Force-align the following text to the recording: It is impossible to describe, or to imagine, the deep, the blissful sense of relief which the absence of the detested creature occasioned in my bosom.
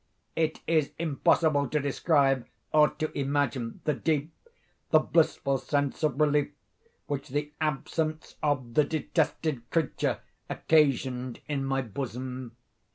It 0.35 0.61
is 0.65 0.93
impossible 0.97 1.67
to 1.67 1.79
describe, 1.79 2.47
or 2.73 2.89
to 2.89 3.15
imagine, 3.15 3.81
the 3.83 3.93
deep, 3.93 4.33
the 4.89 4.97
blissful 4.97 5.59
sense 5.59 6.01
of 6.01 6.19
relief 6.19 6.49
which 7.05 7.29
the 7.29 7.51
absence 7.61 8.33
of 8.41 8.73
the 8.73 8.83
detested 8.83 9.69
creature 9.69 10.21
occasioned 10.49 11.39
in 11.47 11.63
my 11.63 11.83
bosom. 11.83 12.57